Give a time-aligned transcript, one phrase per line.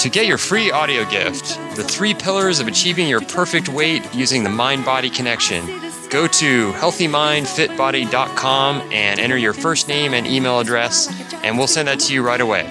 [0.00, 4.42] To get your free audio gift, The Three Pillars of Achieving Your Perfect Weight Using
[4.42, 5.66] the Mind Body Connection,
[6.08, 11.12] go to healthymindfitbody.com and enter your first name and email address,
[11.44, 12.62] and we'll send that to you right away.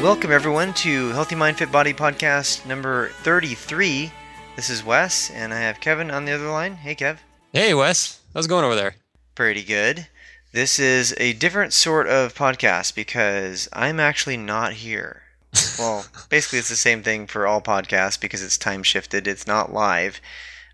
[0.00, 4.12] Welcome, everyone, to Healthy Mind Fit Body podcast number 33.
[4.54, 6.76] This is Wes, and I have Kevin on the other line.
[6.76, 7.18] Hey, Kev.
[7.52, 8.20] Hey, Wes.
[8.32, 8.94] How's it going over there?
[9.34, 10.06] Pretty good.
[10.52, 15.22] This is a different sort of podcast because I'm actually not here.
[15.78, 19.72] Well, basically, it's the same thing for all podcasts because it's time shifted, it's not
[19.72, 20.20] live.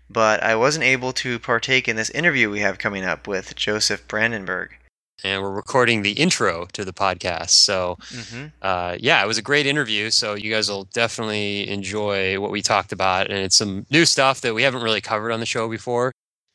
[0.09, 4.07] But I wasn't able to partake in this interview we have coming up with Josef
[4.07, 4.71] Brandenburg.
[5.23, 7.51] And we're recording the intro to the podcast.
[7.51, 10.11] So, hmm uh, yeah, it was a great interview.
[10.11, 13.27] So, you guys will definitely enjoy what we talked about.
[13.27, 16.11] And it's some new stuff that we haven't really covered on the show before.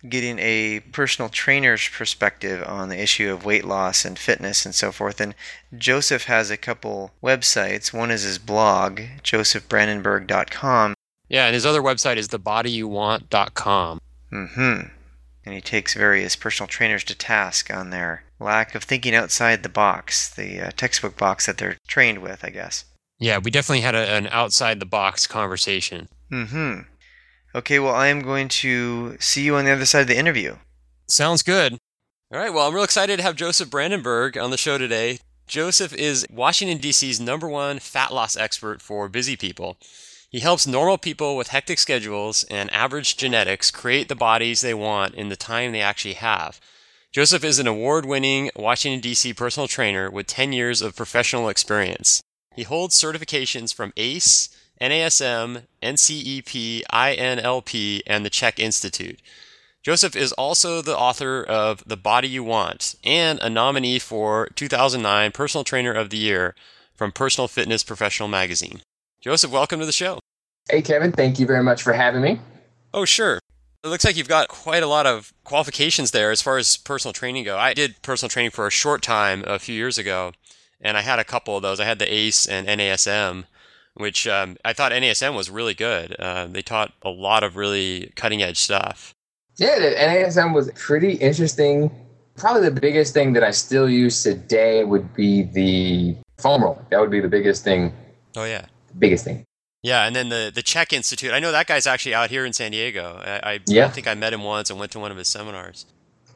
[0.08, 4.92] Getting a personal trainer's perspective on the issue of weight loss and fitness and so
[4.92, 5.20] forth.
[5.20, 5.34] And
[5.76, 7.92] Josef has a couple websites.
[7.92, 10.94] One is his blog, josefbrandenburg.com.
[11.28, 14.00] Yeah, and his other website is thebodyyouwant.com.
[14.32, 14.88] Mm hmm
[15.44, 19.68] And he takes various personal trainers to task on their lack of thinking outside the
[19.68, 22.84] box, the uh, textbook box that they're trained with, I guess.
[23.18, 26.08] Yeah, we definitely had a, an outside the box conversation.
[26.30, 26.80] Mm hmm
[27.56, 30.56] Okay, well, I am going to see you on the other side of the interview.
[31.08, 31.78] Sounds good.
[32.30, 35.20] All right, well, I'm real excited to have Josef Brandenburg on the show today.
[35.46, 39.78] Josef is Washington, D.C.'s number one fat loss expert for busy people.
[40.28, 45.14] He helps normal people with hectic schedules and average genetics create the bodies they want
[45.14, 46.60] in the time they actually have.
[47.10, 49.32] Josef is an award winning Washington, D.C.
[49.32, 52.20] personal trainer with 10 years of professional experience.
[52.54, 59.20] He holds certifications from ACE, NASM, NCEP, INLP, and the CHEK Institute.
[59.82, 65.32] Josef is also the author of The Body You Want and a nominee for 2009
[65.32, 66.54] Personal Trainer of the Year
[66.94, 68.80] from Personal Fitness Professional Magazine.
[69.20, 70.18] Josef, welcome to the show.
[70.68, 72.40] Hey, Kevin, thank you very much for having me.
[72.92, 73.38] Oh, sure.
[73.84, 77.12] It looks like you've got quite a lot of qualifications there as far as personal
[77.12, 77.56] training go.
[77.56, 80.32] I did personal training for a short time a few years ago,
[80.80, 81.78] and I had a couple of those.
[81.78, 83.44] I had the ACE and NASM,
[83.96, 86.14] which um, I thought NASM was really good.
[86.18, 89.14] Uh, they taught a lot of really cutting edge stuff.
[89.56, 91.90] Yeah, the NASM was pretty interesting.
[92.36, 96.80] Probably the biggest thing that I still use today would be the foam roll.
[96.90, 97.92] That would be the biggest thing.
[98.36, 98.66] Oh, yeah.
[98.98, 99.44] Biggest thing.
[99.82, 101.32] Yeah, and then the the CHEK Institute.
[101.32, 103.22] I know that guy's actually out here in San Diego.
[103.24, 103.88] I, I, Yeah.
[103.88, 105.86] Think I met him once and went to one of his seminars.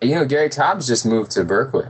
[0.00, 1.86] You know, Gary Taubes just moved to Berkeley.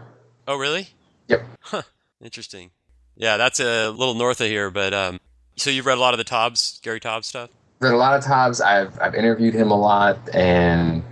[0.49, 0.89] Oh, really?
[1.29, 1.43] Yep.
[1.61, 1.83] Huh.
[2.25, 2.71] Interesting.
[3.15, 5.21] Yeah, that's a little north of here, but um,
[5.57, 7.51] so you've read a lot of the Taubes, Gary Taubes stuff.
[7.81, 8.61] Read a lot of Taubes.
[8.61, 11.03] I've I've interviewed him a lot, and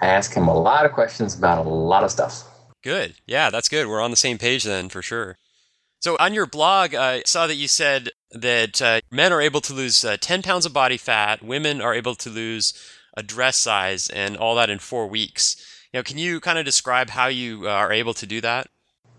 [0.00, 2.44] I ask him a lot of questions about a lot of stuff.
[2.82, 3.14] Good.
[3.26, 3.86] Yeah, that's good.
[3.86, 5.36] We're on the same page then, for sure.
[6.00, 9.72] So on your blog, I saw that you said that uh, men are able to
[9.72, 12.72] lose uh, 10 pounds of body fat, women are able to lose
[13.16, 15.56] a dress size, and all that in four weeks.
[15.92, 18.68] You know, can you kind of describe how you uh, are able to do that?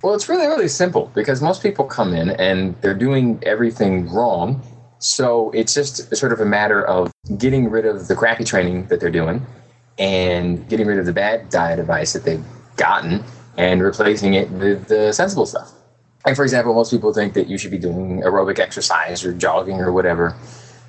[0.01, 4.61] Well, it's really, really simple because most people come in and they're doing everything wrong.
[4.99, 9.01] So it's just sort of a matter of getting rid of the crappy training that
[9.01, 9.45] they're doing
[9.97, 12.43] and getting rid of the bad diet advice that they've
[12.77, 13.23] gotten
[13.57, 15.71] and replacing it with the sensible stuff.
[16.25, 19.79] Like, for example, most people think that you should be doing aerobic exercise or jogging
[19.79, 20.35] or whatever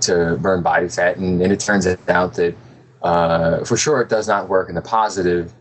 [0.02, 1.16] to burn body fat.
[1.16, 2.54] And, and it turns out that
[3.02, 5.52] uh, for sure it does not work in the positive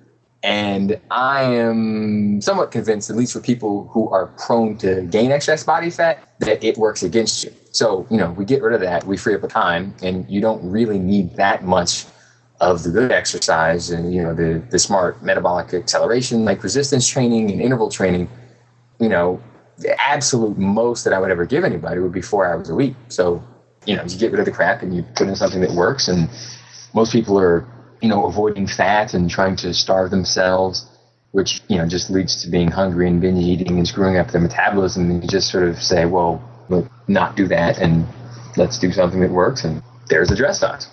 [0.43, 5.63] and I am somewhat convinced, at least for people who are prone to gain excess
[5.63, 7.53] body fat, that it works against you.
[7.71, 10.39] So, you know, we get rid of that, we free up the time, and you
[10.39, 12.05] don't really need that much
[12.61, 17.51] of the good exercise and, you know, the, the smart metabolic acceleration, like resistance training
[17.51, 18.29] and interval training.
[18.99, 19.41] You know,
[19.77, 22.95] the absolute most that I would ever give anybody would be four hours a week.
[23.07, 23.41] So,
[23.85, 26.07] you know, you get rid of the crap and you put in something that works.
[26.07, 26.29] And
[26.93, 27.65] most people are
[28.01, 30.85] you know, avoiding fat and trying to starve themselves,
[31.31, 34.41] which, you know, just leads to being hungry and binge eating and screwing up their
[34.41, 35.09] metabolism.
[35.09, 38.07] And you just sort of say, well, let's not do that and
[38.57, 39.63] let's do something that works.
[39.63, 40.87] And there's the dress size.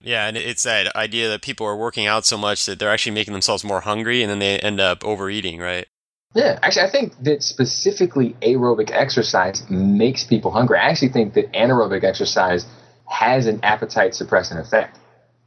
[0.00, 3.14] Yeah, and it's that idea that people are working out so much that they're actually
[3.14, 5.86] making themselves more hungry and then they end up overeating, right?
[6.34, 10.78] Yeah, actually, I think that specifically aerobic exercise makes people hungry.
[10.78, 12.66] I actually think that anaerobic exercise
[13.06, 14.98] has an appetite suppressant effect.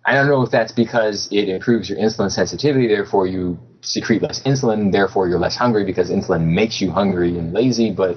[0.05, 4.41] I don't know if that's because it improves your insulin sensitivity, therefore you secrete less
[4.43, 8.15] insulin, therefore you're less hungry because insulin makes you hungry and lazy, but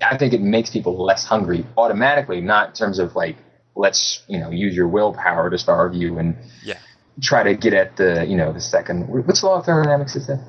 [0.00, 3.36] I think it makes people less hungry automatically, not in terms of like,
[3.74, 6.74] let's, you know, use your willpower to starve you and Yeah.
[7.20, 10.26] try to get at the, you know, the second, what's the law of thermodynamics is
[10.28, 10.40] that?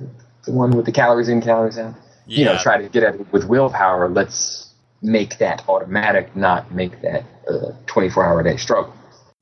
[0.46, 1.96] the one with the calories in, calories out.
[2.28, 2.38] Yeah.
[2.38, 4.10] You know, try to get at it with willpower.
[4.10, 4.70] Let's
[5.02, 8.94] make that automatic, not make that a 24 hour a day struggle.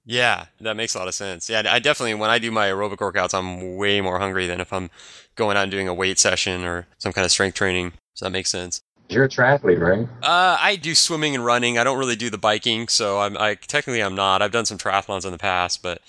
[0.05, 1.49] Yeah, that makes a lot of sense.
[1.49, 4.73] Yeah, I definitely when I do my aerobic workouts, I'm way more hungry than if
[4.73, 4.89] I'm
[5.35, 7.93] going out and doing a weight session or some kind of strength training.
[8.13, 8.81] So that makes sense.
[9.09, 10.07] You're a triathlete, right?
[10.21, 11.77] Uh, I do swimming and running.
[11.77, 14.41] I don't really do the biking, so I'm I technically I'm not.
[14.41, 16.01] I've done some triathlons in the past, but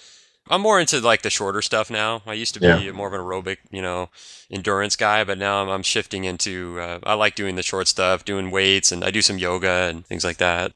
[0.48, 2.22] I'm more into like the shorter stuff now.
[2.26, 2.92] I used to be Yeah.
[2.92, 4.10] more of an aerobic, you know,
[4.50, 6.78] endurance guy, but now I'm, I'm shifting into.
[6.80, 10.04] Uh, I like doing the short stuff, doing weights, and I do some yoga and
[10.06, 10.72] things like that.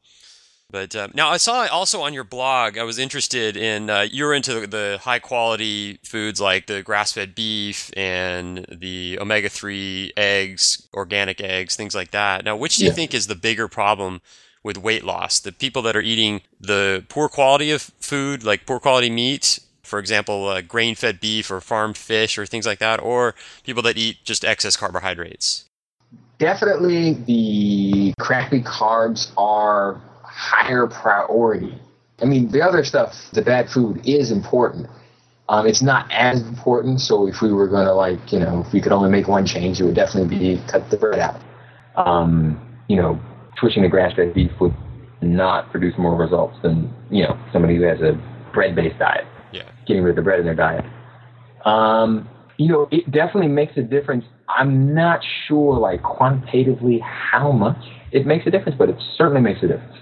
[0.71, 4.35] But uh, now I saw also on your blog, I was interested in uh, you're
[4.35, 10.87] into the high quality foods like the grass fed beef and the omega three eggs,
[10.93, 12.45] organic eggs, things like that.
[12.45, 12.95] Now, which do you Yeah.
[12.97, 14.21] think is the bigger problem
[14.63, 15.39] with weight loss?
[15.41, 19.99] The people that are eating the poor quality of food, like poor quality meat, for
[19.99, 23.97] example, uh, grain fed beef or farmed fish or things like that, or people that
[23.97, 25.65] eat just excess carbohydrates?
[26.39, 29.99] Definitely the crappy carbs are
[30.39, 31.77] higher priority.
[32.23, 34.89] I mean, the other stuff, the bad food is important.
[35.49, 37.01] Um, it's not as important.
[37.01, 39.45] So if we were going to like, you know, if we could only make one
[39.47, 41.41] change, it would definitely be cut the bread out.
[41.97, 43.19] Um, you know,
[43.59, 44.75] switching to grass-fed beef would
[45.23, 48.13] not produce more results than, you know, somebody who has a
[48.55, 49.63] bread-based diet Yeah.
[49.87, 50.85] getting rid of the bread in their diet.
[51.65, 54.25] Um, you know, it definitely makes a difference.
[54.49, 57.79] I'm not sure, like quantitatively, how much
[58.13, 59.97] it makes a difference, but it certainly makes a difference,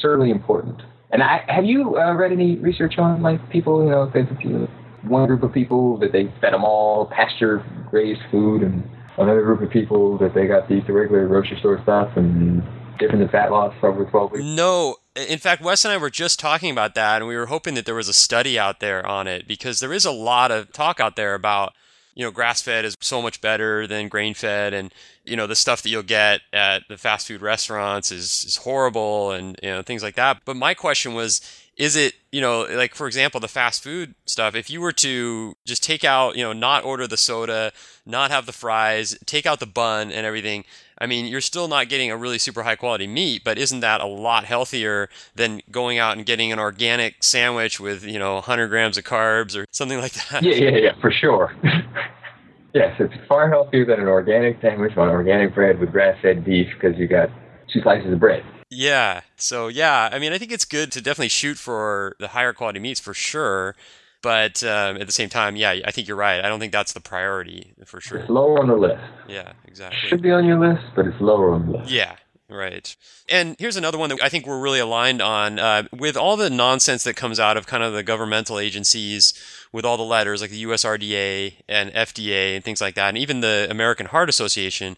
[0.00, 0.80] certainly important.
[1.10, 4.28] And I have you uh, read any research on like people, you know, if there's
[4.42, 4.68] you know,
[5.02, 8.88] one group of people that they fed them all pasture raised food, and
[9.18, 12.62] another group of people that they got to eat the regular grocery store stuff, and
[12.98, 14.44] difference in fat loss over 12 weeks.
[14.44, 14.96] No.
[15.14, 17.86] In fact, Wes and I were just talking about that, and we were hoping that
[17.86, 21.00] there was a study out there on it because there is a lot of talk
[21.00, 21.72] out there about,
[22.16, 24.92] you know, grass fed is so much better than grain fed, and
[25.24, 29.30] you know the stuff that you'll get at the fast food restaurants is is horrible,
[29.30, 30.40] and you know things like that.
[30.46, 31.42] But my question was,
[31.76, 34.54] is it you know like for example the fast food stuff?
[34.54, 37.70] If you were to just take out, you know, not order the soda,
[38.06, 40.64] not have the fries, take out the bun and everything.
[40.98, 44.00] I mean, you're still not getting a really super high quality meat, but isn't that
[44.00, 48.68] a lot healthier than going out and getting an organic sandwich with, you know, 100
[48.68, 50.42] grams of carbs or something like that?
[50.42, 51.54] Yeah, yeah, yeah, for sure.
[52.74, 56.96] yes, it's far healthier than an organic sandwich on organic bread with grass-fed beef because
[56.98, 57.28] you got
[57.72, 58.42] two slices of bread.
[58.70, 59.20] Yeah.
[59.36, 62.80] So, yeah, I mean, I think it's good to definitely shoot for the higher quality
[62.80, 63.76] meats for sure.
[64.22, 66.44] But um, at the same time, yeah, I think you're right.
[66.44, 68.18] I don't think that's the priority for sure.
[68.18, 69.02] It's lower on the list.
[69.28, 69.98] Yeah, exactly.
[70.04, 71.90] It should be on your list, but it's lower on the list.
[71.90, 72.16] Yeah,
[72.48, 72.96] right.
[73.28, 75.58] And here's another one that I think we're really aligned on.
[75.58, 79.34] Uh, with all the nonsense that comes out of kind of the governmental agencies,
[79.72, 83.40] with all the letters like the USRDA and FDA and things like that, and even
[83.40, 84.96] the American Heart Association,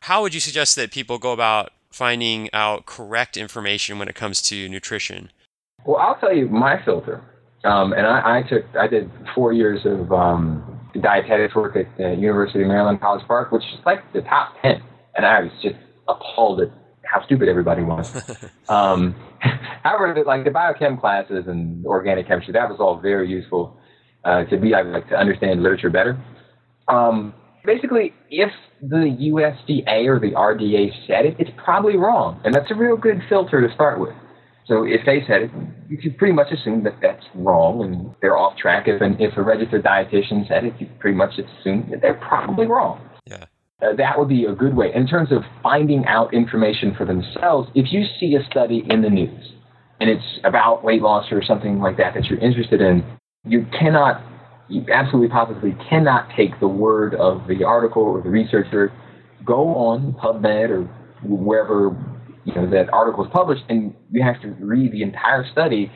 [0.00, 4.42] how would you suggest that people go about finding out correct information when it comes
[4.42, 5.30] to nutrition?
[5.86, 7.22] Well, I'll tell you my filter.
[7.66, 12.14] Um, and I, I took, I did four years of um, dietetics work at the
[12.14, 14.82] University of Maryland College Park, which is like the top 10.
[15.16, 15.74] And I was just
[16.06, 16.70] appalled at
[17.02, 18.14] how stupid everybody was.
[18.68, 19.16] um,
[19.82, 23.76] however, like the biochem classes and organic chemistry, that was all very useful
[24.24, 26.16] uh, to be like, like to understand literature better.
[26.88, 28.50] Um, basically, if
[28.80, 33.22] the USDA or the RDA said it, it's probably wrong, and that's a real good
[33.28, 34.14] filter to start with.
[34.66, 35.50] So if they said it,
[35.88, 38.88] you could pretty much assume that that's wrong and they're off track.
[38.88, 42.66] If an, if a registered dietitian said it, you pretty much assume that they're probably
[42.66, 43.00] wrong.
[43.26, 43.44] Yeah.
[43.80, 44.90] Uh, that would be a good way.
[44.92, 49.10] In terms of finding out information for themselves, if you see a study in the
[49.10, 49.52] news
[50.00, 53.04] and it's about weight loss or something like that that you're interested in,
[53.44, 54.20] you cannot,
[54.68, 58.92] you absolutely positively cannot take the word of the article or the researcher.
[59.44, 60.82] Go on PubMed or
[61.22, 61.94] wherever
[62.46, 65.92] you know that article is published, and you have to read the entire study.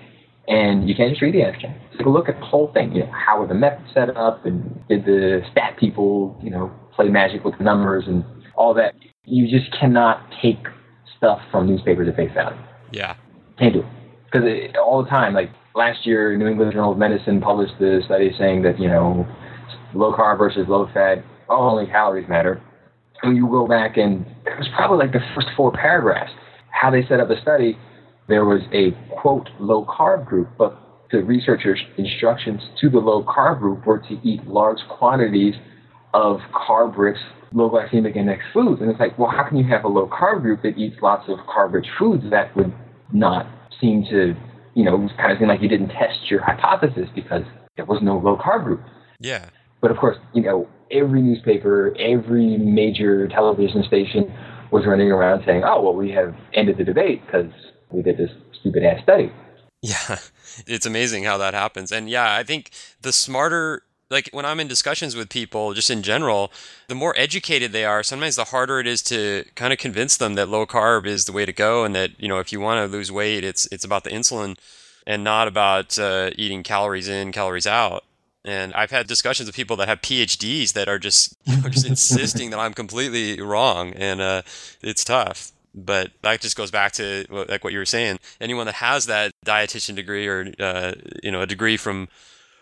[0.49, 1.79] And you can't just read the abstract.
[1.97, 2.93] Take a look at the whole thing.
[2.93, 6.73] You know, how were the methods set up, and did the stat people, you know,
[6.93, 8.25] play magic with the numbers and
[8.57, 8.95] all that?
[9.25, 10.59] You just cannot take
[11.17, 12.59] stuff from newspapers at face value.
[12.91, 13.15] Yeah.
[13.59, 13.87] Can't do it
[14.33, 14.49] because
[14.83, 15.35] all the time.
[15.35, 19.27] Like last year, New England Journal of Medicine published the study saying that you know,
[19.95, 22.63] low carb versus low fat, oh, only calories matter.
[23.23, 26.33] And you go back and it was probably like the first four paragraphs.
[26.71, 27.77] How they set up the study,
[28.29, 30.79] there was a quote low carb group, but
[31.11, 35.55] the researchers' instructions to the low carb group were to eat large quantities
[36.15, 37.19] of carb rich,
[37.53, 38.81] low glycemic index foods.
[38.81, 41.29] And it's like, well, how can you have a low carb group that eats lots
[41.29, 42.73] of carb rich foods that would
[43.13, 43.47] not
[43.81, 44.35] seem to,
[44.75, 47.43] you know, kind of seem like you didn't test your hypothesis because
[47.77, 48.81] there was no low carb group.
[49.19, 49.51] Yeah.
[49.81, 54.33] But of course, you know, every newspaper, every major television station
[54.71, 57.51] was running around saying, "Oh, well, we have ended the debate because
[57.91, 58.31] we did this
[58.61, 59.33] stupid ass study."
[59.83, 60.19] Yeah,
[60.67, 61.93] it's amazing how that happens.
[61.93, 62.71] And yeah, I think
[63.03, 66.53] the smarter like when I'm in discussions with people, just in general,
[66.89, 70.35] the more educated they are, sometimes the harder it is to kind of convince them
[70.35, 72.85] that low carb is the way to go, and that you know if you want
[72.85, 74.57] to lose weight, it's it's about the insulin
[75.07, 78.05] and not about uh, eating calories in, calories out.
[78.45, 81.37] And I've had discussions with people that have PhDs that are just
[81.71, 84.43] just insisting that I'm completely wrong, and uh,
[84.83, 85.53] it's tough.
[85.75, 88.19] But that just goes back to like what you were saying.
[88.41, 92.09] Anyone that has that dietitian degree or uh, you know a degree from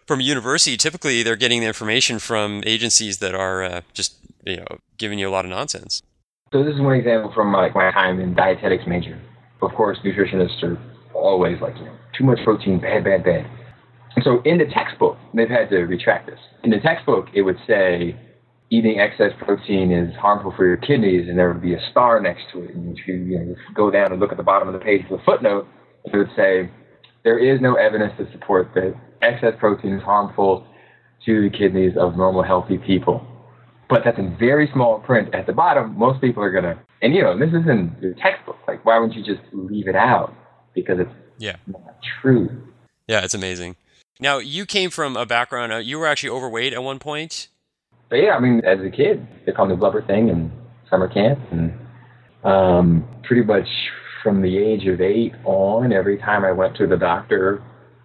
[0.06, 4.56] from a university, typically they're getting the information from agencies that are uh, just you
[4.56, 4.66] know
[4.96, 6.02] giving you a lot of nonsense.
[6.52, 9.20] So this is one example from like my time in dietetics major.
[9.62, 10.78] Of course, nutritionists are
[11.14, 13.46] always like you know too much protein, bad, bad, bad.
[14.18, 16.40] And so in the textbook, they've had to retract this.
[16.64, 18.18] In the textbook, it would say
[18.68, 22.42] eating excess protein is harmful for your kidneys, and there would be a star next
[22.52, 22.74] to it.
[22.74, 25.02] And if you, you know, go down and look at the bottom of the page,
[25.08, 25.68] the footnote,
[26.04, 26.68] it would say
[27.22, 30.66] there is no evidence to support that excess protein is harmful
[31.24, 33.24] to the kidneys of normal, healthy people.
[33.88, 35.96] But that's in very small print at the bottom.
[35.96, 38.56] Most people are gonna, and you know, this is in your textbook.
[38.66, 40.34] Like, why wouldn't you just leave it out?
[40.74, 42.48] Because it's yeah not true.
[43.06, 43.76] Yeah, it's amazing.
[44.20, 45.72] Now, you came from a background.
[45.72, 47.48] Uh, you were actually overweight at one point.
[48.10, 50.50] But yeah, I mean, as a kid, they called me blubber thing in
[50.90, 51.72] summer camp, and
[52.42, 53.66] um, pretty much
[54.22, 57.62] from the age of eight on, every time I went to the doctor,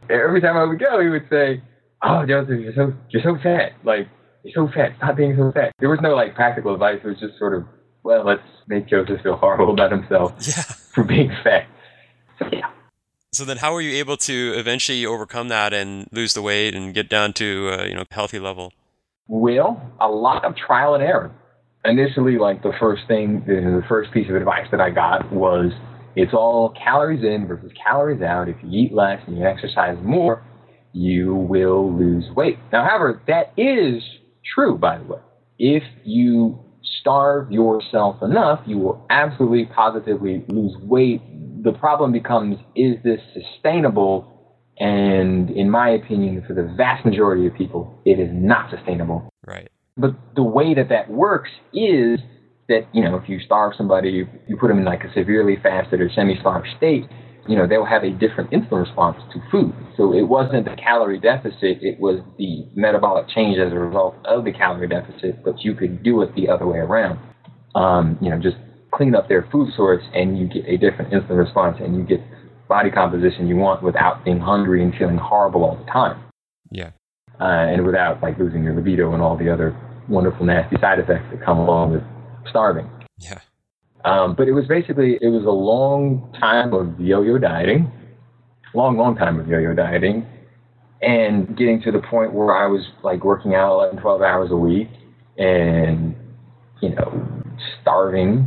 [0.09, 1.61] every time I would go, he would say,
[2.03, 3.71] "Oh, Josef, you're so you're so fat.
[3.85, 4.09] Like
[4.43, 4.91] you're so fat.
[4.97, 6.99] Stop being so fat." There was no like practical advice.
[7.03, 7.63] It was just sort of,
[8.03, 10.63] well, let's make Josef feel horrible about himself Yeah.
[10.93, 11.65] for being fat.
[12.39, 12.69] So yeah.
[13.33, 16.93] So then, how were you able to eventually overcome that and lose the weight and
[16.93, 18.71] get down to uh, you know healthy level?
[19.27, 21.31] Well, a lot of trial and error.
[21.83, 25.71] Initially, like the first thing, the first piece of advice that I got was
[26.15, 28.49] it's all calories in versus calories out.
[28.49, 30.43] If you eat less and you exercise more,
[30.93, 32.59] you will lose weight.
[32.71, 34.03] Now, however, that is
[34.53, 35.19] true, by the way.
[35.57, 36.59] If you
[37.01, 41.21] starve yourself enough, you will absolutely positively lose weight.
[41.63, 44.29] The problem becomes is this sustainable?
[44.79, 49.29] And in my opinion, for the vast majority of people, it is not sustainable.
[49.45, 49.69] Right.
[49.95, 52.19] But the way that that works is
[52.67, 55.57] that, you know, if you starve somebody, you, you put them in like a severely
[55.61, 57.05] fasted or semi-starved state,
[57.47, 59.73] you know, they'll have a different insulin response to food.
[59.97, 64.45] So it wasn't the calorie deficit, it was the metabolic change as a result of
[64.45, 67.19] the calorie deficit, but you could do it the other way around.
[67.75, 68.57] Um, you know, just
[68.93, 72.19] clean up their food source and you get a different insulin response and you get
[72.67, 76.23] body composition you want without being hungry and feeling horrible all the time.
[76.71, 76.91] Yeah.
[77.39, 79.75] Uh, and without like losing your libido and all the other
[80.07, 82.03] wonderful nasty side effects that come along with
[82.49, 82.89] starving.
[83.17, 83.39] Yeah.
[84.05, 87.91] Um, but it was basically it was a long time of yo-yo dieting,
[88.73, 90.27] long, long time of yo-yo dieting,
[91.01, 94.57] and getting to the point where I was like working out 11, 12 hours a
[94.57, 94.89] week,
[95.37, 96.15] and
[96.81, 97.43] you know,
[97.81, 98.45] starving,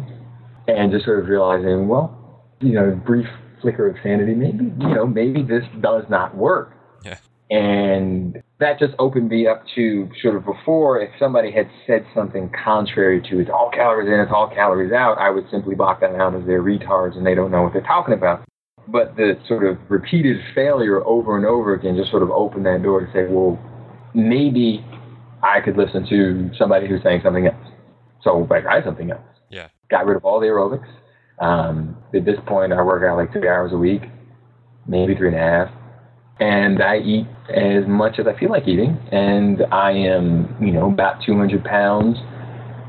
[0.68, 3.26] and just sort of realizing, well, you know, brief
[3.60, 6.72] flicker of sanity, maybe you know, maybe this does not work.
[7.04, 7.18] Yeah.
[7.50, 12.50] And that just opened me up to sort of before, if somebody had said something
[12.64, 16.14] contrary to it's all calories in, it's all calories out, I would simply block that
[16.14, 18.42] out as they're retards and they don't know what they're talking about.
[18.88, 22.82] But the sort of repeated failure over and over again just sort of opened that
[22.82, 23.58] door to say, well,
[24.14, 24.84] maybe
[25.42, 27.66] I could listen to somebody who's saying something else.
[28.22, 29.20] So I tried something else.
[29.90, 30.88] Got rid of all the aerobics.
[31.38, 34.02] Um, at this point, I work out like three hours a week,
[34.86, 35.68] maybe three and a half
[36.38, 40.90] and I eat as much as I feel like eating, and I am, you know,
[40.90, 42.18] about 200 pounds,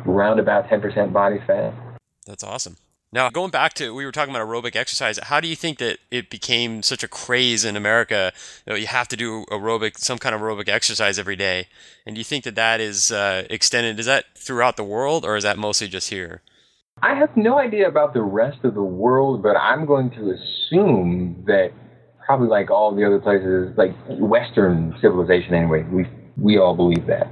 [0.06, 1.74] around about 10% body fat.
[2.26, 2.78] That's awesome.
[3.14, 6.00] Now, going back to we were talking about aerobic exercise, how do you think that
[6.12, 8.34] it became such a craze in America
[8.66, 11.68] that you have to do aerobic, some kind of aerobic exercise every day?
[12.06, 13.98] And do you think that that is uh, extended?
[13.98, 16.42] Is that throughout the world, or is that mostly just here?
[17.02, 21.44] I have no idea about the rest of the world, but I'm going to assume
[21.46, 21.72] that
[22.26, 27.28] probably like all the other places, like Western civilization anyway, we we all believe that.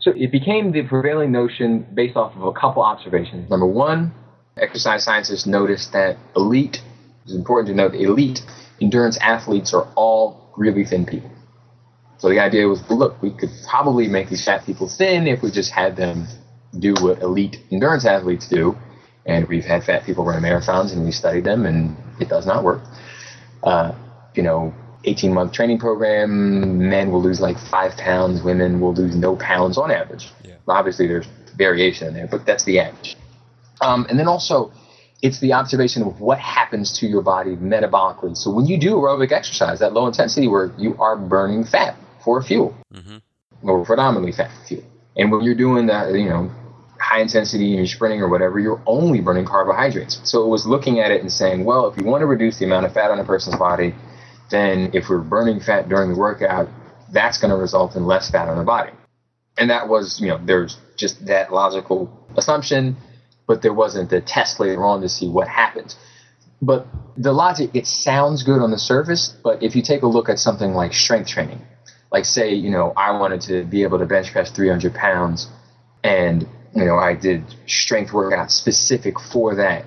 [0.00, 3.50] So it became the prevailing notion based off of a couple observations.
[3.50, 4.12] Number one,
[4.56, 6.82] exercise scientists noticed that elite,
[7.24, 8.40] it's important to note, elite
[8.80, 11.30] endurance athletes are all really thin people.
[12.18, 15.50] So the idea was, look, we could probably make these fat people thin if we
[15.50, 16.26] just had them
[16.78, 18.76] do what elite endurance athletes do.
[19.28, 22.64] And we've had fat people run marathons and we studied them and it does not
[22.64, 22.82] work.
[23.62, 23.94] Uh,
[24.34, 29.14] you know, 18 month training program, men will lose like five pounds, women will lose
[29.14, 30.30] no pounds on average.
[30.42, 30.54] Yeah.
[30.66, 33.16] Obviously, there's variation in there, but that's the average.
[33.80, 34.72] Um, and then also,
[35.22, 38.36] it's the observation of what happens to your body metabolically.
[38.36, 42.42] So when you do aerobic exercise, that low intensity work, you are burning fat for
[42.42, 43.18] fuel, mm-hmm.
[43.68, 44.84] or predominantly fat for fuel.
[45.16, 46.50] And when you're doing that, you know,
[47.08, 50.20] high intensity and you're sprinting or whatever, you're only burning carbohydrates.
[50.24, 52.66] So it was looking at it and saying, well, if you want to reduce the
[52.66, 53.94] amount of fat on a person's body,
[54.50, 56.68] then if we're burning fat during the workout,
[57.10, 58.92] that's going to result in less fat on the body.
[59.56, 62.98] And that was, you know, there's just that logical assumption,
[63.46, 65.96] but there wasn't the test later on to see what happens.
[66.60, 66.86] But
[67.16, 70.38] the logic, it sounds good on the surface, but if you take a look at
[70.38, 71.62] something like strength training,
[72.12, 75.48] like say, you know, I wanted to be able to bench press 300 pounds
[76.04, 79.84] and, you know, I did strength workout specific for that.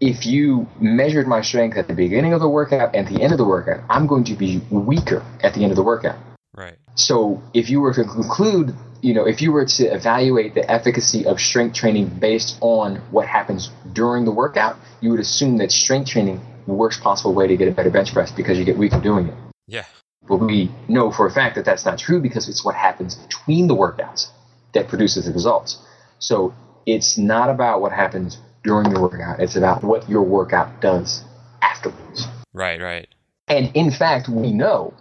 [0.00, 3.38] If you measured my strength at the beginning of the workout and the end of
[3.38, 6.18] the workout, I'm going to be weaker at the end of the workout.
[6.54, 6.76] Right.
[6.94, 11.26] So if you were to conclude, you know, if you were to evaluate the efficacy
[11.26, 16.10] of strength training based on what happens during the workout, you would assume that strength
[16.10, 19.00] training the worst possible way to get a better bench press because you get weaker
[19.00, 19.34] doing it.
[19.66, 19.84] Yeah.
[20.28, 23.68] But we know for a fact that that's not true because it's what happens between
[23.68, 24.30] the workouts
[24.72, 25.78] that produces the results.
[26.18, 26.54] So
[26.86, 31.22] it's not about what happens during the workout, it's about what your workout does
[31.62, 32.26] afterwards.
[32.52, 32.80] Right.
[32.80, 33.08] Right.
[33.48, 34.94] And in fact, we know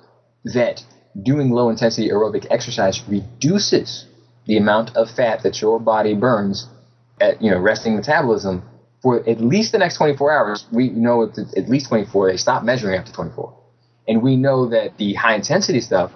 [0.43, 0.84] that
[1.24, 4.05] doing low intensity aerobic exercise reduces
[4.45, 6.67] the amount of fat that your body burns
[7.19, 8.63] at you know resting metabolism
[9.01, 10.65] for at least the next 24 hours.
[10.72, 12.31] We know at, at least 24.
[12.31, 13.53] They stop measuring after 24,
[14.07, 16.12] and we know that the high intensity stuff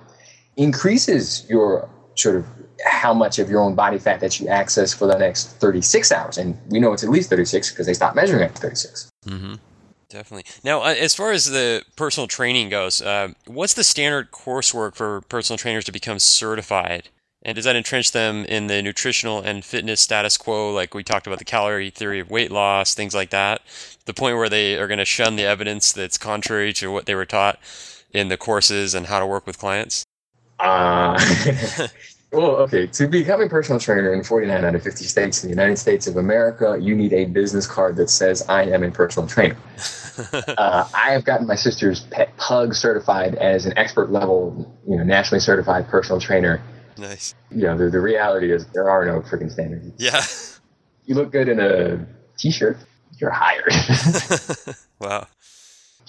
[0.57, 2.45] increases your sort of
[2.85, 6.37] how much of your own body fat that you access for the next 36 hours,
[6.37, 9.09] and we know it's at least 36 because they stop measuring after 36.
[9.25, 9.55] Mm-hmm.
[10.09, 10.51] Definitely.
[10.63, 15.21] Now, uh, as far as the personal training goes, uh, what's the standard coursework for
[15.21, 17.09] personal trainers to become certified?
[17.43, 21.27] And does that entrench them in the nutritional and fitness status quo, like we talked
[21.27, 23.61] about the calorie theory of weight loss, things like that?
[24.05, 27.15] The point where they are going to shun the evidence that's contrary to what they
[27.15, 27.59] were taught
[28.11, 30.03] in the courses and how to work with clients?
[30.59, 31.17] Uh,
[32.31, 32.85] well, okay.
[32.87, 36.05] To become a personal trainer in 49 out of 50 states in the United States
[36.05, 39.57] of America, you need a business card that says, I am a personal trainer.
[40.33, 45.03] uh, I have gotten my sister's pet pug certified as an expert level, you know,
[45.03, 46.61] nationally certified personal trainer.
[46.97, 47.33] nice.
[47.49, 49.91] You know, the, the reality is there are no freaking standards.
[49.97, 50.21] Yeah.
[51.05, 52.05] You look good in a
[52.37, 52.77] t-shirt,
[53.17, 53.73] you're hired.
[54.99, 55.25] wow.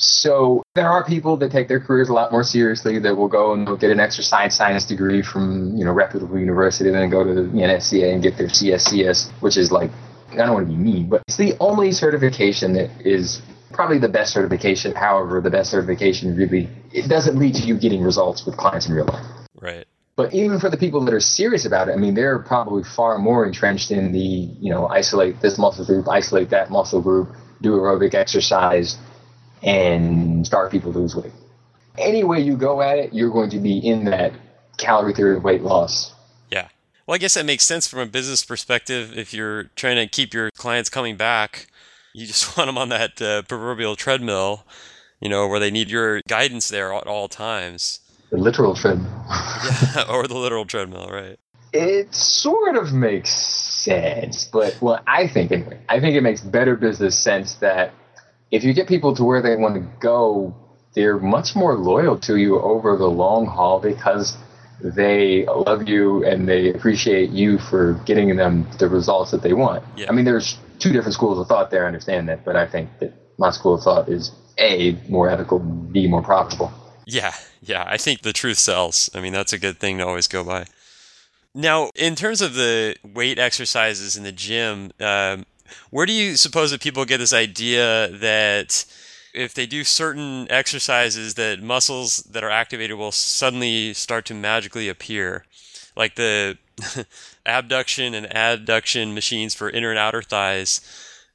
[0.01, 3.53] So there are people that take their careers a lot more seriously that will go
[3.53, 7.43] and get an exercise science degree from you know reputable university, then go to the
[7.43, 9.91] NSCA and get their CSCS, which is like
[10.33, 13.43] I don't want to be mean, but it's the only certification that is
[13.75, 14.95] probably the best certification.
[14.95, 18.95] However, the best certification really it doesn't lead to you getting results with clients in
[18.95, 19.27] real life.
[19.61, 19.87] Right.
[20.17, 23.19] But even for the people that are serious about it, I mean, they're probably far
[23.19, 27.73] more entrenched in the, you know, isolate this muscle group, isolate that muscle group, do
[27.73, 28.99] aerobic exercise,
[29.63, 31.33] and start people to lose weight.
[31.99, 34.33] Any way you go at it, you're going to be in that
[34.79, 36.15] calorie theory of weight loss.
[36.51, 36.69] Yeah.
[37.07, 39.17] Well, I guess that makes sense from a business perspective.
[39.17, 41.67] If you're trying to keep your clients coming back,
[42.15, 44.65] you just want them on that uh, proverbial treadmill,
[45.21, 48.01] you know, where they need your guidance there at all times.
[48.31, 49.25] The literal treadmill.
[49.63, 51.39] Yeah, or the literal treadmill, right?
[51.73, 56.77] It sort of makes sense, but well, I think anyway, I think it makes better
[56.77, 57.93] business sense that
[58.51, 60.55] if you get people to where they want to go,
[60.95, 64.37] they're much more loyal to you over the long haul because
[64.83, 69.85] they love you and they appreciate you for getting them the results that they want.
[69.97, 70.07] Yeah.
[70.09, 71.85] I mean, there's two different schools of thought there.
[71.85, 75.59] I understand that, but I think that my school of thought is a more ethical,
[75.59, 76.73] b more profitable.
[77.07, 77.85] Yeah, yeah.
[77.87, 79.11] I think the truth sells.
[79.15, 80.67] I mean, that's a good thing to always go by.
[81.55, 85.45] Now, in terms of the weight exercises in the gym, um,
[85.91, 88.85] where do you suppose that people get this idea that
[89.33, 94.89] if they do certain exercises, that muscles that are activated will suddenly start to magically
[94.89, 95.45] appear,
[95.97, 96.59] like the
[97.47, 100.81] abduction and adduction machines for inner and outer thighs?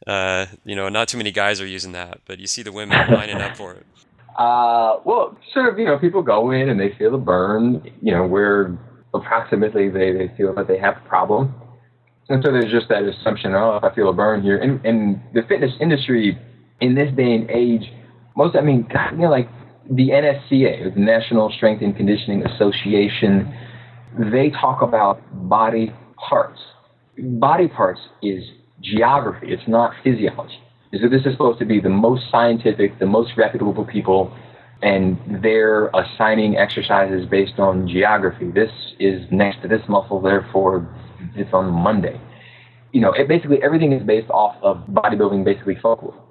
[0.05, 2.97] Uh, you know, not too many guys are using that, but you see the women
[3.11, 3.85] lining up for it.
[4.37, 8.11] Uh, well, sort of, you know, people go in and they feel a burn, you
[8.11, 8.77] know, where
[9.13, 11.53] approximately they, they feel that they have a problem.
[12.29, 14.57] And so there's just that assumption, oh, if I feel a burn here.
[14.57, 16.37] And, and the fitness industry
[16.81, 17.91] in this day and age,
[18.35, 19.47] most, I mean, God, you know, like
[19.89, 23.53] the NSCA, the National Strength and Conditioning Association,
[24.31, 26.59] they talk about body parts.
[27.17, 28.43] Body parts is
[28.81, 30.59] geography, it's not physiology.
[30.93, 34.35] So this is supposed to be the most scientific, the most reputable people
[34.81, 38.51] and they're assigning exercises based on geography.
[38.51, 40.87] This is next to this muscle, therefore
[41.35, 42.19] it's on Monday.
[42.91, 46.21] You know, it basically everything is based off of bodybuilding, basically folklore.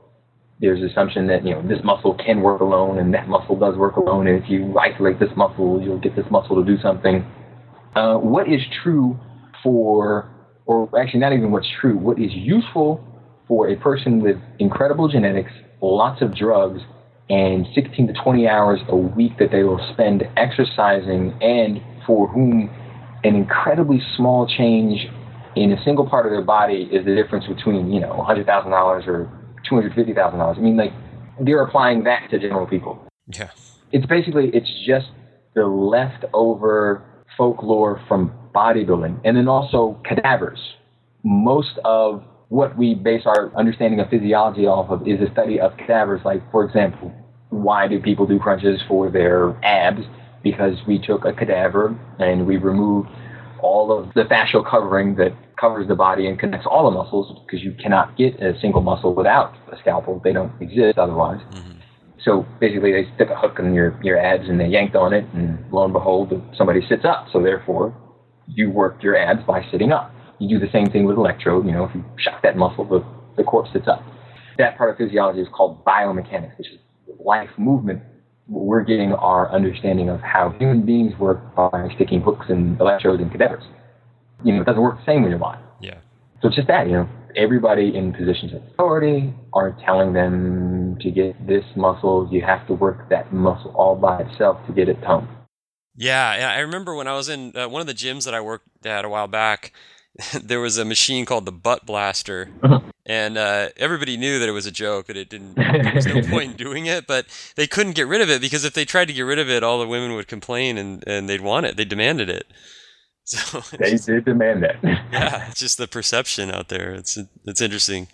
[0.61, 3.97] There's assumption that you know this muscle can work alone, and that muscle does work
[3.97, 7.25] alone, and if you isolate this muscle, you'll get this muscle to do something.
[7.95, 9.19] Uh, what is true
[9.63, 10.31] for,
[10.67, 13.05] or actually not even what's true, what is useful
[13.47, 16.81] for a person with incredible genetics, lots of drugs,
[17.29, 22.71] and 16 to 20 hours a week that they will spend exercising, and for whom
[23.25, 25.09] an incredibly small change
[25.57, 29.31] in a single part of their body is the difference between, you know, $100,000 or
[29.71, 30.59] $250,000.
[30.59, 30.93] I mean, like,
[31.41, 32.99] they're applying that to general people.
[33.27, 33.51] Yeah.
[33.93, 35.07] It's basically, it's just
[35.55, 37.03] the leftover
[37.37, 39.21] folklore from bodybuilding.
[39.25, 40.59] And then also cadavers.
[41.25, 45.77] Most of what we base our understanding of physiology off of is a study of
[45.79, 46.21] cadavers.
[46.25, 47.13] Like, for example,
[47.49, 50.03] why do people do crunches for their abs?
[50.45, 53.09] Because we took a cadaver and we removed
[53.61, 57.65] all of the fascial covering that covers the body and connects all the muscles because
[57.65, 60.21] you cannot get a single muscle without a scalpel.
[60.23, 61.41] They don't exist otherwise.
[61.51, 61.79] Mm-hmm.
[62.25, 65.27] So basically, they stick a hook in your, your abs and they yanked on it,
[65.35, 67.27] and lo and behold, somebody sits up.
[67.33, 67.95] So therefore,
[68.47, 70.11] you work your abs by sitting up.
[70.39, 71.67] You do the same thing with electrode.
[71.67, 73.05] You know, if you shock that muscle, the,
[73.37, 74.03] the corpse sits up.
[74.59, 76.79] That part of physiology is called biomechanics, which is
[77.19, 78.03] life movement.
[78.49, 83.31] We're getting our understanding of how human beings work by sticking hooks and electrodes in
[83.31, 83.65] cadavers.
[84.45, 85.63] You know, it doesn't work the same with your body.
[85.81, 85.99] Yeah.
[86.43, 91.11] So it's just that, you know, everybody in positions of authority are telling them to
[91.11, 92.29] get this muscle.
[92.31, 95.29] You have to work that muscle all by itself to get it toned.
[95.97, 98.85] Yeah, I remember when I was in uh, one of the gyms that I worked
[98.85, 99.73] at a while back.
[100.43, 102.81] there was a machine called the Butt Blaster, uh-huh.
[103.07, 105.55] And uh, everybody knew that it was a joke, that it didn't.
[105.75, 108.65] There was no point in doing it, but they couldn't get rid of it because
[108.65, 111.29] if they tried to get rid of it, all the women would complain and, and
[111.29, 111.77] they'd want it.
[111.77, 112.47] They demanded it.
[113.27, 114.77] So they just, did demand that.
[114.83, 116.93] yeah, it's just the perception out there.
[116.93, 118.09] It's it's interesting.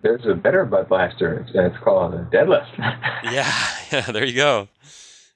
[0.00, 2.78] There's a better butt blaster, and it's called a deadlift.
[3.24, 3.52] yeah,
[3.92, 4.10] yeah.
[4.10, 4.68] There you go.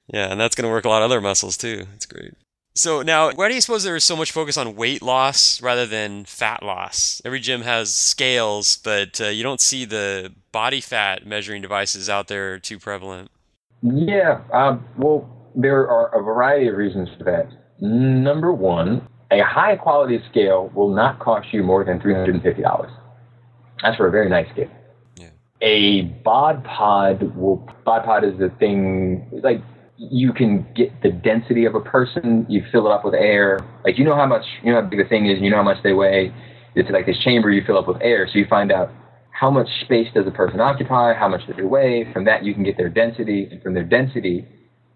[0.07, 1.85] Yeah, and that's going to work a lot of other muscles too.
[1.95, 2.33] It's great.
[2.75, 5.85] So now, why do you suppose there is so much focus on weight loss rather
[5.85, 7.21] than fat loss?
[7.25, 12.29] Every gym has scales, but uh, you don't see the body fat measuring devices out
[12.29, 13.31] there too prevalent.
[13.83, 17.49] Yeah, um, well, there are a variety of reasons for that.
[17.81, 22.91] Number one, a high quality scale will not cost you more than $350.
[23.83, 24.71] That's for a very nice scale.
[25.17, 25.31] Yeah.
[25.63, 29.63] A bod pod will, bod pod is the thing, like
[29.99, 32.47] you can get the density of a person.
[32.49, 33.59] You fill it up with air.
[33.85, 35.41] Like you know how much you know how big the thing is.
[35.41, 36.33] You know how much they weigh.
[36.77, 38.29] It's like this chamber you fill up with air.
[38.33, 38.91] So you find out
[39.33, 42.07] how much space does a person occupy, how much do they weigh.
[42.13, 44.47] From that you can get their density, and from their density,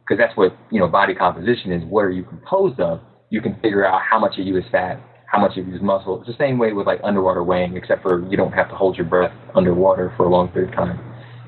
[0.04, 1.84] because that's what you know body composition is.
[1.84, 3.00] What are you composed of?
[3.30, 5.82] You can figure out how much of you is fat, how much of you is
[5.82, 6.20] muscle.
[6.20, 8.96] It's the same way with like underwater weighing, except for you don't have to hold
[8.96, 11.00] your breath underwater for a long period of time.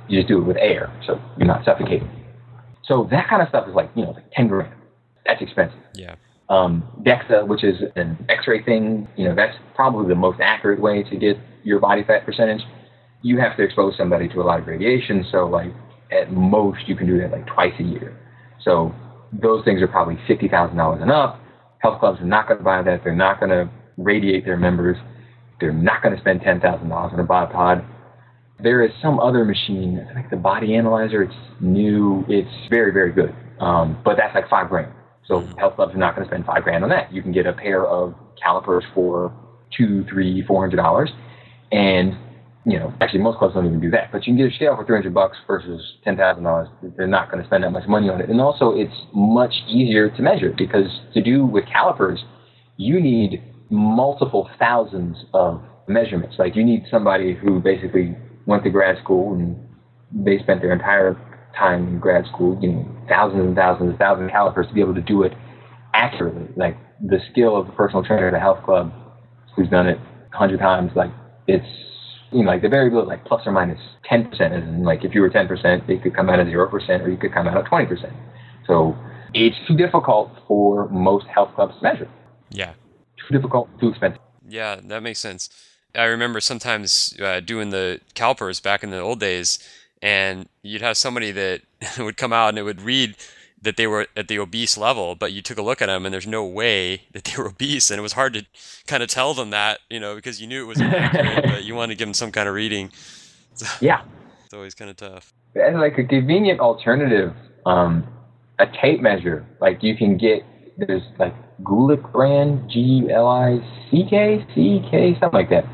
[0.08, 2.23] You just do it with air, so you're not suffocating.
[2.87, 4.75] So that kind of stuff is like, you know, like 10 grand.
[5.27, 5.79] That's expensive.
[5.94, 6.16] Yeah.
[6.51, 11.03] Um, DEXA, which is an x-ray thing, you know, that's probably the most accurate way
[11.03, 12.61] to get your body fat percentage.
[13.23, 15.25] You have to expose somebody to a lot of radiation.
[15.33, 15.73] So like
[16.12, 18.18] at most you can do that like twice a year.
[18.62, 18.94] So
[19.33, 21.40] those things are probably $50,000 and up.
[21.79, 23.03] Health clubs are not going to buy that.
[23.03, 24.97] They're not going to radiate their members.
[25.61, 27.85] They're not going to spend $10,000 on a pod.
[28.64, 31.22] There is some other machine, like the body analyzer.
[31.22, 32.24] It's new.
[32.29, 33.35] It's very, very good.
[33.61, 34.92] Um, but that's like five grand.
[35.27, 35.59] So mm-hmm.
[35.59, 37.12] health clubs are not going to spend five grand on that.
[37.12, 39.33] You can get a pair of calipers for
[39.77, 41.11] two, three, four hundred dollars,
[41.72, 42.16] and
[42.66, 44.11] you know, actually most clubs don't even do that.
[44.11, 46.68] But you can get a scale for three hundred bucks versus ten thousand dollars.
[46.96, 50.09] They're not going to spend that much money on it, and also it's much easier
[50.11, 52.24] to measure because to do with calipers,
[52.77, 56.37] you need multiple thousands of measurements.
[56.38, 59.57] Like you need somebody who basically went to grad school and
[60.12, 61.16] they spent their entire
[61.57, 64.80] time in grad school, you know, thousands and thousands and thousands of calipers to be
[64.80, 65.33] able to do it
[65.94, 66.48] accurately.
[66.57, 68.92] Like the skill of the personal trainer at a health club
[69.54, 69.98] who's done it
[70.33, 71.11] a hundred times, like
[71.46, 71.66] it's
[72.33, 75.20] you know, like the variability like plus or minus ten percent and like if you
[75.20, 77.57] were ten percent it could come out at zero percent or you could come out
[77.57, 78.12] at twenty percent.
[78.66, 78.96] So
[79.35, 82.09] it's too difficult for most health clubs to measure.
[82.50, 82.72] Yeah.
[83.16, 84.20] Too difficult, too expensive.
[84.48, 85.50] Yeah, that makes sense.
[85.94, 89.59] I remember sometimes uh, doing the calipers back in the old days,
[90.02, 91.62] and you'd have somebody that
[91.98, 93.16] would come out and it would read
[93.62, 96.12] that they were at the obese level, but you took a look at them and
[96.12, 98.44] there's no way that they were obese, and it was hard to
[98.87, 101.74] kind of tell them that, you know, because you knew it was inaccurate, but you
[101.74, 102.90] wanted to give them some kind of reading.
[103.54, 104.02] So, yeah,
[104.44, 105.33] it's always kind of tough.
[105.54, 107.33] And like a convenient alternative
[107.66, 108.07] Um,
[108.59, 110.44] a tape measure, like you can get,
[110.76, 113.59] there's like Gulick brand, G U L I
[113.90, 115.64] C K, C K, something like that.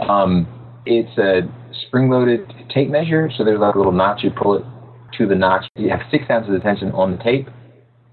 [0.00, 0.46] Um,
[0.84, 1.42] it's a
[1.86, 4.64] spring loaded tape measure, so there's like a little notch, you pull it
[5.18, 5.64] to the notch.
[5.76, 7.48] You have six ounces of tension on the tape.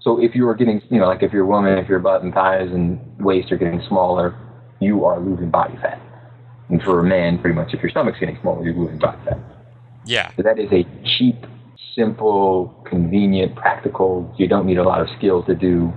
[0.00, 2.22] So if you are getting, you know, like if you're a woman, if your butt
[2.22, 4.38] and thighs and waist are getting smaller,
[4.80, 6.00] you are losing body fat.
[6.68, 9.38] And for a man, pretty much, if your stomach's getting smaller, you're losing body fat.
[10.04, 10.30] Yeah.
[10.36, 10.84] So that is a
[11.16, 11.36] cheap,
[11.94, 15.92] simple, convenient, practical, you don't need a lot of skill to do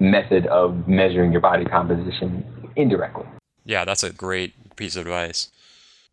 [0.00, 2.44] method of measuring your body composition
[2.76, 3.24] indirectly.
[3.64, 5.50] Yeah, that's a great piece of advice.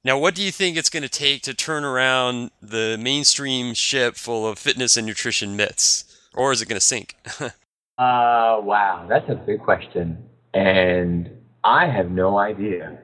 [0.03, 4.15] Now, what do you think it's going to take to turn around the mainstream ship
[4.15, 6.05] full of fitness and nutrition myths?
[6.33, 7.15] Or is it going to sink?
[7.41, 7.49] uh,
[7.97, 10.17] wow, that's a big question.
[10.53, 11.29] And
[11.63, 12.97] I have no idea.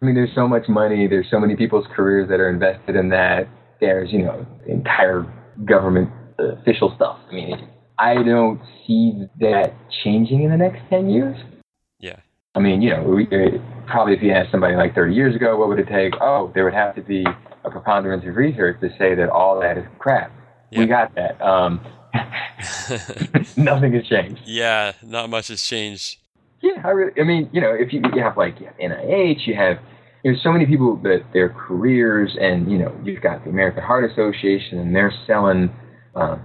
[0.00, 3.08] I mean, there's so much money, there's so many people's careers that are invested in
[3.10, 3.48] that.
[3.80, 5.24] There's, you know, entire
[5.64, 7.18] government official stuff.
[7.30, 11.36] I mean, I don't see that changing in the next 10 years.
[12.54, 13.26] I mean, you know, we,
[13.86, 16.14] probably if you asked somebody like 30 years ago, what would it take?
[16.20, 17.24] Oh, there would have to be
[17.64, 20.30] a preponderance of research to say that all that is crap.
[20.70, 20.80] Yeah.
[20.80, 21.40] We got that.
[21.40, 21.80] Um,
[23.56, 24.42] nothing has changed.
[24.44, 26.18] Yeah, not much has changed.
[26.60, 27.20] Yeah, I really.
[27.20, 29.78] I mean, you know, if you, you have like you have NIH, you have
[30.22, 34.10] there's so many people that their careers, and you know, you've got the American Heart
[34.12, 35.74] Association, and they're selling
[36.14, 36.40] um,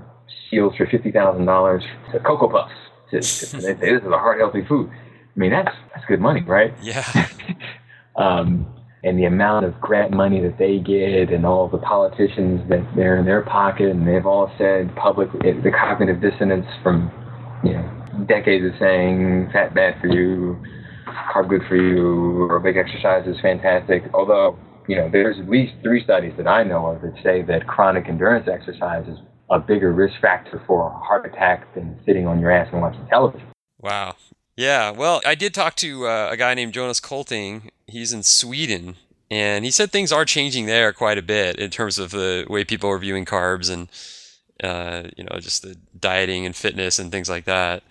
[0.49, 2.73] seals for fifty thousand dollars to Cocoa Puffs.
[3.11, 4.89] To, to, they say this is a heart healthy food.
[5.37, 6.73] I mean, that's that's good money, right?
[6.81, 7.05] Yeah.
[8.15, 8.65] um,
[9.03, 13.17] and the amount of grant money that they get, and all the politicians that they're
[13.17, 17.11] in their pocket, and they've all said publicly the cognitive dissonance from
[17.63, 20.57] you know decades of saying fat bad for you,
[21.31, 24.03] carb good for you, or big exercise is fantastic.
[24.15, 27.67] Although, you know, there's at least three studies that I know of that say that
[27.67, 29.19] chronic endurance exercise is
[29.51, 33.05] a bigger risk factor for a heart attack than sitting on your ass and watching
[33.07, 33.47] television.
[33.79, 34.15] Wow.
[34.57, 37.69] Yeah, well, I did talk to uh, a guy named Jonas Colting.
[37.85, 38.95] He's in Sweden,
[39.29, 42.65] and he said things are changing there quite a bit in terms of the way
[42.65, 43.87] people are viewing carbs and
[44.63, 47.83] uh, you know just the dieting and fitness and things like that.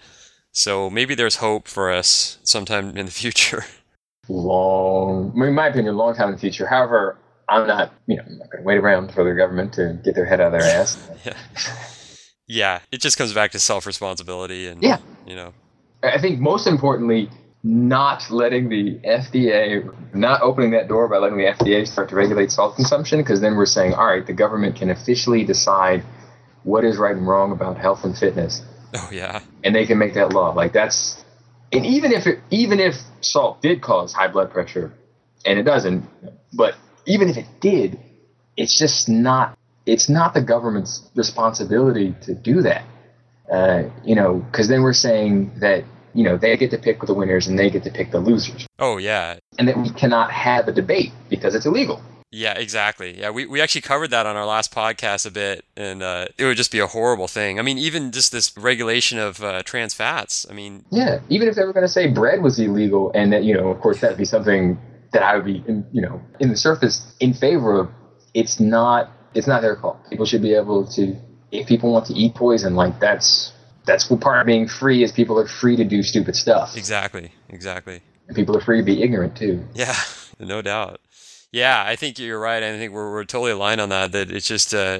[0.50, 3.64] So maybe there's hope for us sometime in the future.
[4.28, 6.66] Long, in my opinion, long time in the future.
[6.66, 7.16] However,
[7.48, 10.16] I'm not, you know, I'm not going to wait around for the government to get
[10.16, 10.98] their head out of their ass.
[11.24, 11.34] yeah.
[12.48, 14.98] Yeah, it just comes back to self responsibility and, yeah.
[15.24, 15.52] you know.
[16.02, 17.30] I think most importantly,
[17.62, 22.52] not letting the FDA, not opening that door by letting the FDA start to regulate
[22.52, 26.04] salt consumption, because then we're saying, all right, the government can officially decide
[26.62, 28.62] what is right and wrong about health and fitness
[28.94, 29.40] Oh yeah.
[29.64, 30.52] And they can make that law.
[30.52, 31.22] Like that's
[31.72, 34.92] and even if it even if salt did cause high blood pressure,
[35.44, 36.08] and it doesn't,
[36.52, 36.74] but
[37.06, 37.98] even if it did,
[38.56, 42.84] it's just not it's not the government's responsibility to do that.
[43.50, 47.14] Uh, you know, because then we're saying that you know they get to pick the
[47.14, 48.66] winners and they get to pick the losers.
[48.78, 49.38] Oh yeah.
[49.58, 52.02] And that we cannot have a debate because it's illegal.
[52.32, 53.18] Yeah, exactly.
[53.18, 56.44] Yeah, we, we actually covered that on our last podcast a bit, and uh, it
[56.44, 57.58] would just be a horrible thing.
[57.58, 60.44] I mean, even just this regulation of uh, trans fats.
[60.50, 63.44] I mean, yeah, even if they were going to say bread was illegal, and that
[63.44, 64.78] you know, of course, that'd be something
[65.12, 67.90] that I would be, in, you know, in the surface in favor of.
[68.34, 69.10] It's not.
[69.32, 69.98] It's not their call.
[70.10, 71.16] People should be able to.
[71.60, 73.52] If people want to eat poison, like that's
[73.86, 76.76] that's what part of being free is people are free to do stupid stuff.
[76.76, 77.32] Exactly.
[77.48, 78.02] Exactly.
[78.26, 79.64] And people are free to be ignorant too.
[79.74, 79.96] Yeah,
[80.38, 81.00] no doubt.
[81.52, 82.62] Yeah, I think you're right.
[82.62, 84.12] I think we're, we're totally aligned on that.
[84.12, 84.98] That it's just, uh,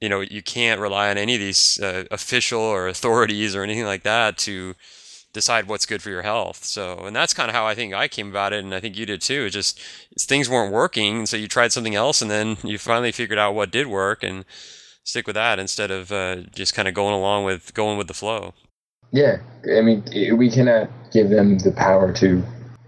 [0.00, 3.84] you know, you can't rely on any of these uh, official or authorities or anything
[3.84, 4.74] like that to
[5.32, 6.64] decide what's good for your health.
[6.64, 8.96] So, and that's kind of how I think I came about it, and I think
[8.96, 9.44] you did too.
[9.46, 9.80] It just
[10.18, 13.54] things weren't working, and so you tried something else, and then you finally figured out
[13.54, 14.44] what did work, and
[15.04, 18.14] stick with that instead of uh, just kind of going along with going with the
[18.14, 18.54] flow.
[19.12, 19.38] Yeah,
[19.76, 20.04] I mean,
[20.36, 22.42] we cannot give them the power to,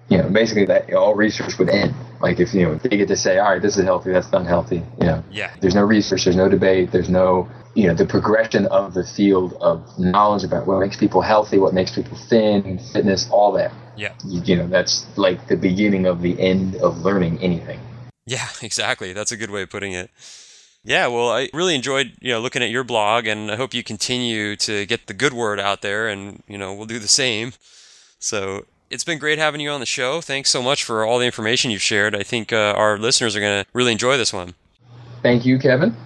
[0.09, 3.17] you know, basically that all research would end like if you know they get to
[3.17, 4.83] say, all right, this is healthy, that's unhealthy.
[5.01, 5.53] You know, yeah.
[5.61, 9.55] There's no research, there's no debate, there's no you know the progression of the field
[9.61, 13.73] of knowledge about what makes people healthy, what makes people thin, fitness, all that.
[13.97, 14.15] Yeah.
[14.25, 17.81] You, you know, that's like the beginning of the end of learning anything.
[18.25, 19.13] Yeah, exactly.
[19.13, 20.11] That's a good way of putting it.
[20.85, 23.83] Yeah, well, I really enjoyed you know looking at your blog, and I hope you
[23.83, 27.53] continue to get the good word out there, and you know we'll do the same.
[28.19, 30.21] So it's been great having you on the show.
[30.21, 32.15] Thanks so much for all the information you've shared.
[32.15, 34.55] I think uh, our listeners are going to really enjoy this one.
[35.23, 35.97] Thank you, Kevin.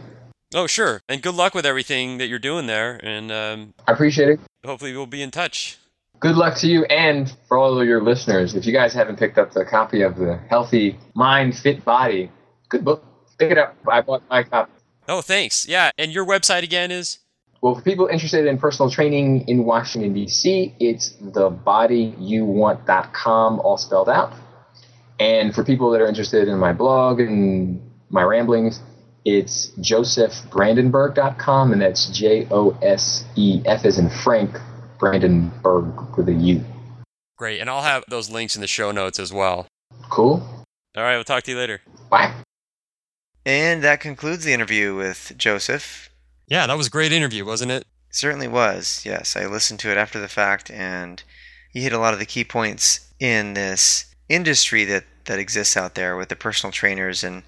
[0.55, 1.03] Oh, sure.
[1.09, 3.01] And good luck with everything that you're doing there.
[3.03, 4.41] And um, I appreciate it.
[4.65, 5.79] Hopefully, we'll be in touch.
[6.21, 8.55] Good luck to you and for all of your listeners.
[8.55, 12.31] If you guys haven't picked up the copy of the Healthy Mind, Fit Body,
[12.69, 13.05] good book.
[13.39, 13.77] Pick it up.
[13.91, 14.73] I bought my copy.
[15.09, 15.69] Oh, thanks.
[15.69, 15.91] Yeah.
[15.99, 17.19] And your website again is?
[17.61, 24.33] Well, for people interested in personal training in Washington, D.C., it's thebodyyouwant.com, all spelled out.
[25.19, 28.81] And for people that are interested in my blog and my ramblings,
[29.25, 34.57] it's josefbrandenburg.com, and that's J O S E F as in Frank,
[34.99, 36.65] Brandenburg with a U.
[37.37, 37.61] Great.
[37.61, 39.67] And I'll have those links in the show notes as well.
[40.11, 40.47] Cool.
[40.97, 41.17] All right.
[41.17, 41.81] We'll talk to you later.
[42.09, 42.33] Bye.
[43.47, 46.11] And that concludes the interview with Josef.
[46.49, 47.87] Yeah, that was a great interview, wasn't it?
[48.11, 49.03] Certainly was.
[49.07, 51.23] Yes, I listened to it after the fact, and
[51.71, 55.95] he hit a lot of the key points in this industry that that exists out
[55.95, 57.23] there with the personal trainers.
[57.23, 57.45] And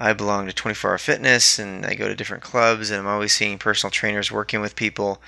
[0.00, 3.34] I belong to 24 Hour Fitness, and I go to different clubs, and I'm always
[3.34, 5.20] seeing personal trainers working with people.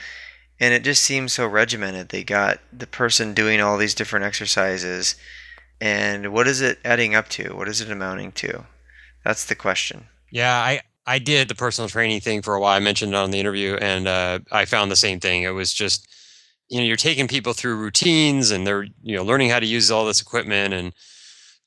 [0.58, 2.08] And it just seems so regimented.
[2.08, 5.16] They got the person doing all these different exercises,
[5.82, 7.54] and what is it adding up to?
[7.54, 8.64] What is it amounting to?
[9.28, 10.06] That's the question.
[10.30, 12.74] Yeah, I I did the personal training thing for a while.
[12.74, 15.42] I mentioned it on the interview, and uh, I found the same thing.
[15.42, 16.08] It was just,
[16.70, 19.90] you know, you're taking people through routines, and they're you know learning how to use
[19.90, 20.94] all this equipment and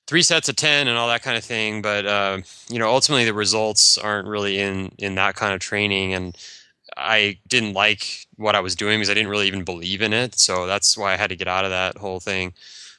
[0.08, 1.84] three sets of ten and all that kind of thing.
[1.84, 6.16] But uh, you know, ultimately the results aren't really in in that kind of training,
[6.16, 6.36] and
[6.98, 10.40] I didn't like what I was doing because I didn't really even believe in it.
[10.40, 12.54] So that's why I had to get out of that whole thing.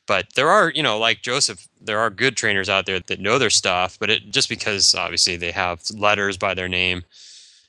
[0.07, 3.39] But there are, you know, like Josef, there are good trainers out there that know
[3.39, 7.05] their stuff, but it just because obviously they have letters by their name,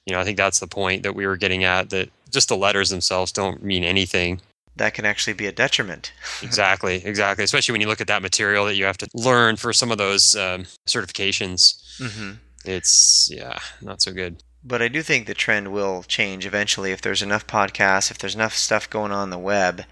[0.06, 2.58] you know, I think that's the point that we were getting at that just the
[2.58, 4.42] letters themselves don't mean anything.
[4.76, 6.12] That can actually be a detriment.
[6.42, 7.44] exactly, exactly.
[7.44, 10.00] Especially when you look at that material that you have to learn for some of
[10.00, 12.00] those um, certifications.
[12.00, 12.32] Mm-hmm.
[12.66, 14.42] It's, yeah, not so good.
[14.64, 18.36] But I do think the trend will change eventually if there's enough podcasts, if there's
[18.36, 19.84] enough stuff going on the web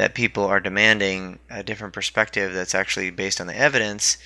[0.00, 4.16] that people are demanding a different perspective that's actually based on the evidence.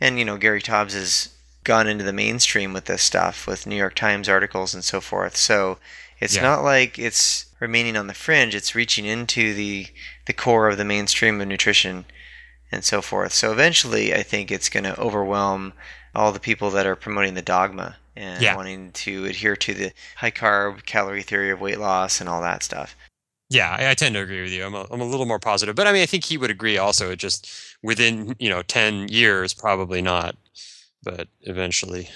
[0.00, 1.28] And, you know, Gary Taubes has
[1.64, 5.36] gone into the mainstream with this stuff, with New York Times articles and so forth.
[5.36, 5.76] So
[6.18, 6.42] it's yeah.
[6.42, 9.88] not like it's remaining on the fringe, it's reaching into the,
[10.24, 12.06] the core of the mainstream of nutrition
[12.72, 13.34] and so forth.
[13.34, 15.74] So eventually, I think it's going to overwhelm
[16.14, 18.56] all the people that are promoting the dogma and yeah.
[18.56, 22.62] wanting to adhere to the high carb calorie theory of weight loss and all that
[22.62, 22.96] stuff.
[23.50, 24.64] Yeah, I, I, tend to agree with you.
[24.64, 26.76] I'm a, I'm a little more positive, but I mean, I think he would agree
[26.76, 27.14] also.
[27.14, 27.50] Just
[27.82, 30.36] within you know ten years, probably not,
[31.02, 32.10] but eventually.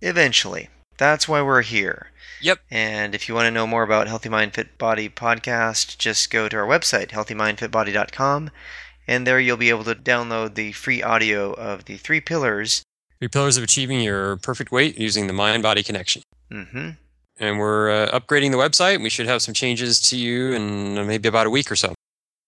[0.00, 2.12] Eventually, that's why we're here.
[2.40, 2.60] Yep.
[2.70, 6.48] And if you want to know more about Healthy Mind Fit Body podcast, just go
[6.48, 8.50] to our website, healthymindfitbody.com,
[9.08, 12.84] and there you'll be able to download the free audio of the three pillars.
[13.18, 16.22] Three pillars of achieving your perfect weight using the mind body connection.
[16.52, 16.90] Mm-hmm
[17.38, 19.02] and we're uh, upgrading the website.
[19.02, 21.94] We should have some changes to you in maybe about a week or so.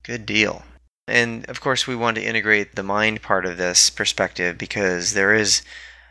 [0.03, 0.63] Good deal.
[1.07, 5.35] And of course, we want to integrate the mind part of this perspective because there
[5.35, 5.63] is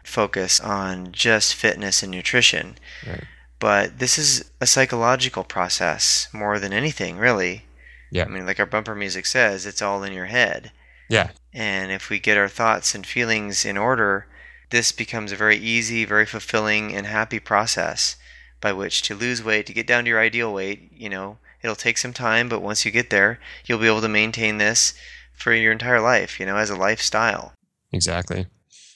[0.03, 2.77] focus on just fitness and nutrition.
[3.07, 3.23] Right.
[3.59, 7.65] But this is a psychological process more than anything, really.
[8.11, 8.25] Yeah.
[8.25, 10.71] I mean, like our bumper music says, it's all in your head.
[11.09, 11.31] Yeah.
[11.53, 14.27] And if we get our thoughts and feelings in order,
[14.69, 18.15] this becomes a very easy, very fulfilling, and happy process
[18.61, 20.91] by which to lose weight, to get down to your ideal weight.
[20.95, 24.09] You know, it'll take some time, but once you get there, you'll be able to
[24.09, 24.93] maintain this
[25.33, 27.53] for your entire life, you know, as a lifestyle.
[27.91, 28.47] Exactly.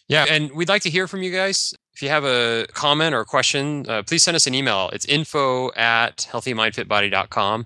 [0.08, 1.74] Yeah, and we'd like to hear from you guys.
[1.94, 4.90] If you have a comment or a question, uh, please send us an email.
[4.92, 7.66] It's info at healthymindfitbody.com,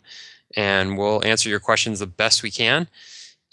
[0.56, 2.88] and we'll answer your questions the best we can.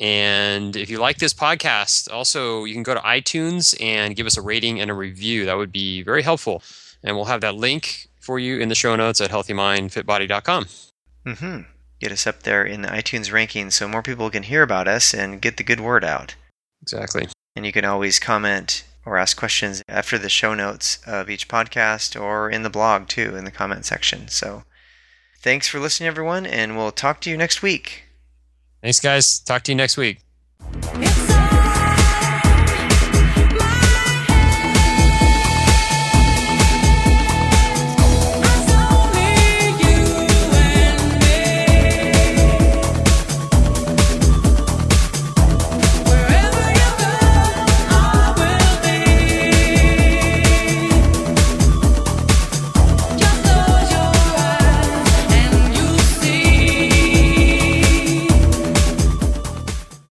[0.01, 4.37] And if you like this podcast, also you can go to iTunes and give us
[4.37, 5.45] a rating and a review.
[5.47, 6.63] That would be very helpful.
[7.03, 10.67] And we'll have that link for you in the show notes at healthymindfitbody.com.
[11.27, 11.61] Mm-hmm.
[12.01, 15.15] Get us up there in the iTunes rankings so more people can hear about us
[15.15, 16.35] and get the good word out.
[16.83, 17.29] Exactly.
[17.57, 22.21] And you can always comment or ask questions after the show notes of each podcast
[22.21, 24.29] or in the blog too, in the comment section.
[24.29, 24.65] So
[25.41, 28.05] thanks for listening, everyone, and we'll talk to you next week.
[28.83, 29.39] Thanks, guys.
[29.39, 30.21] Talk to you next week.
[30.61, 31.84] It's